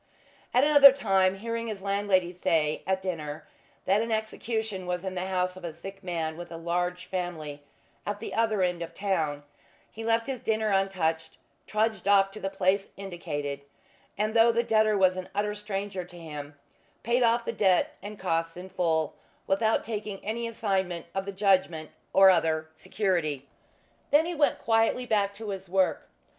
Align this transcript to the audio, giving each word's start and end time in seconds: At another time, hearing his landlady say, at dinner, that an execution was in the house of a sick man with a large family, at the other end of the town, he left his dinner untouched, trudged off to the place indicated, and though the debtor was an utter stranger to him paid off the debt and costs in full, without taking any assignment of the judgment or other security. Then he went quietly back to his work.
At 0.51 0.63
another 0.63 0.91
time, 0.91 1.35
hearing 1.35 1.67
his 1.67 1.83
landlady 1.83 2.31
say, 2.31 2.81
at 2.87 3.03
dinner, 3.03 3.47
that 3.85 4.01
an 4.01 4.11
execution 4.11 4.87
was 4.87 5.03
in 5.03 5.13
the 5.13 5.27
house 5.27 5.55
of 5.55 5.63
a 5.63 5.71
sick 5.71 6.03
man 6.03 6.37
with 6.37 6.51
a 6.51 6.57
large 6.57 7.05
family, 7.05 7.61
at 8.03 8.19
the 8.19 8.33
other 8.33 8.63
end 8.63 8.81
of 8.81 8.93
the 8.93 8.95
town, 8.97 9.43
he 9.91 10.03
left 10.03 10.25
his 10.25 10.39
dinner 10.39 10.69
untouched, 10.69 11.37
trudged 11.67 12.07
off 12.07 12.31
to 12.31 12.39
the 12.39 12.49
place 12.49 12.89
indicated, 12.97 13.61
and 14.17 14.33
though 14.33 14.51
the 14.51 14.63
debtor 14.63 14.97
was 14.97 15.17
an 15.17 15.29
utter 15.35 15.53
stranger 15.53 16.03
to 16.03 16.17
him 16.17 16.55
paid 17.03 17.21
off 17.21 17.45
the 17.45 17.53
debt 17.53 17.95
and 18.01 18.17
costs 18.17 18.57
in 18.57 18.69
full, 18.69 19.13
without 19.45 19.83
taking 19.83 20.17
any 20.25 20.47
assignment 20.47 21.05
of 21.13 21.25
the 21.25 21.31
judgment 21.31 21.91
or 22.11 22.31
other 22.31 22.69
security. 22.73 23.47
Then 24.09 24.25
he 24.25 24.33
went 24.33 24.57
quietly 24.57 25.05
back 25.05 25.35
to 25.35 25.49
his 25.49 25.69
work. 25.69 26.09